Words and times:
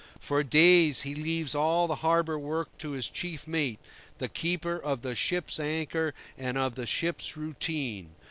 For 0.19 0.41
days 0.41 1.01
he 1.01 1.13
leaves 1.13 1.53
all 1.53 1.85
the 1.85 1.97
harbour 1.97 2.39
work 2.39 2.75
to 2.79 2.89
his 2.93 3.07
chief 3.07 3.45
mate, 3.47 3.79
the 4.17 4.27
keeper 4.29 4.75
of 4.79 5.03
the 5.03 5.13
ship's 5.13 5.59
anchor 5.59 6.15
and 6.39 6.57
of 6.57 6.73
the 6.73 6.87
ship's 6.87 7.37
routine. 7.37 8.09